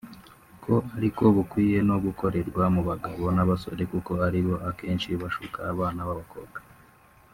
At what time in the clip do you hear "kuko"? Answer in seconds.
3.91-4.11